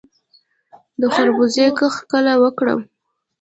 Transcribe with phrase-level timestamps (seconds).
[0.99, 2.79] د خربوزو کښت کله وکړم؟